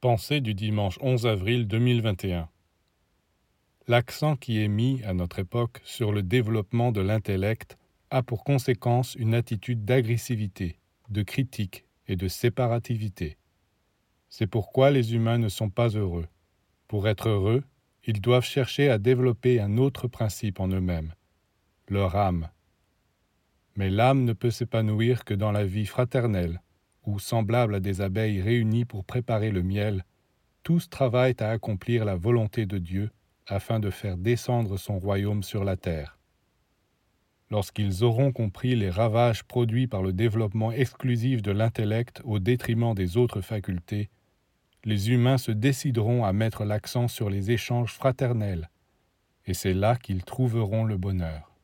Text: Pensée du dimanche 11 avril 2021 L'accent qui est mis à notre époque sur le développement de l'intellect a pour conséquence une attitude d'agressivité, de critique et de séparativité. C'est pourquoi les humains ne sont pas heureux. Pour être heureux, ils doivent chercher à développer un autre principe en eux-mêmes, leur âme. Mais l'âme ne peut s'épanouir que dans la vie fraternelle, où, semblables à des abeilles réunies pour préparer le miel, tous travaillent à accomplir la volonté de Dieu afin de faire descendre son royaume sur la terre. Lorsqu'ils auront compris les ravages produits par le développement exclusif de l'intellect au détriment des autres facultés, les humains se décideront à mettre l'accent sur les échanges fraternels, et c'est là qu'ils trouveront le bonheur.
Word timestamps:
Pensée 0.00 0.40
du 0.40 0.54
dimanche 0.54 0.96
11 1.00 1.26
avril 1.26 1.66
2021 1.66 2.48
L'accent 3.88 4.36
qui 4.36 4.62
est 4.62 4.68
mis 4.68 5.02
à 5.02 5.12
notre 5.12 5.40
époque 5.40 5.80
sur 5.82 6.12
le 6.12 6.22
développement 6.22 6.92
de 6.92 7.00
l'intellect 7.00 7.76
a 8.10 8.22
pour 8.22 8.44
conséquence 8.44 9.16
une 9.16 9.34
attitude 9.34 9.84
d'agressivité, 9.84 10.78
de 11.08 11.24
critique 11.24 11.84
et 12.06 12.14
de 12.14 12.28
séparativité. 12.28 13.38
C'est 14.28 14.46
pourquoi 14.46 14.92
les 14.92 15.16
humains 15.16 15.38
ne 15.38 15.48
sont 15.48 15.68
pas 15.68 15.88
heureux. 15.88 16.28
Pour 16.86 17.08
être 17.08 17.28
heureux, 17.28 17.64
ils 18.04 18.20
doivent 18.20 18.44
chercher 18.44 18.90
à 18.90 18.98
développer 18.98 19.58
un 19.60 19.78
autre 19.78 20.06
principe 20.06 20.60
en 20.60 20.68
eux-mêmes, 20.68 21.12
leur 21.88 22.14
âme. 22.14 22.50
Mais 23.74 23.90
l'âme 23.90 24.22
ne 24.22 24.32
peut 24.32 24.52
s'épanouir 24.52 25.24
que 25.24 25.34
dans 25.34 25.50
la 25.50 25.64
vie 25.64 25.86
fraternelle, 25.86 26.62
où, 27.08 27.18
semblables 27.18 27.74
à 27.74 27.80
des 27.80 28.02
abeilles 28.02 28.42
réunies 28.42 28.84
pour 28.84 29.04
préparer 29.04 29.50
le 29.50 29.62
miel, 29.62 30.04
tous 30.62 30.90
travaillent 30.90 31.40
à 31.40 31.48
accomplir 31.48 32.04
la 32.04 32.16
volonté 32.16 32.66
de 32.66 32.76
Dieu 32.76 33.10
afin 33.46 33.80
de 33.80 33.88
faire 33.88 34.18
descendre 34.18 34.76
son 34.76 34.98
royaume 34.98 35.42
sur 35.42 35.64
la 35.64 35.76
terre. 35.76 36.18
Lorsqu'ils 37.50 38.04
auront 38.04 38.30
compris 38.30 38.76
les 38.76 38.90
ravages 38.90 39.42
produits 39.42 39.86
par 39.86 40.02
le 40.02 40.12
développement 40.12 40.70
exclusif 40.70 41.40
de 41.40 41.50
l'intellect 41.50 42.20
au 42.24 42.38
détriment 42.38 42.94
des 42.94 43.16
autres 43.16 43.40
facultés, 43.40 44.10
les 44.84 45.10
humains 45.10 45.38
se 45.38 45.50
décideront 45.50 46.26
à 46.26 46.34
mettre 46.34 46.64
l'accent 46.64 47.08
sur 47.08 47.30
les 47.30 47.50
échanges 47.50 47.94
fraternels, 47.94 48.68
et 49.46 49.54
c'est 49.54 49.72
là 49.72 49.96
qu'ils 49.96 50.24
trouveront 50.24 50.84
le 50.84 50.98
bonheur. 50.98 51.57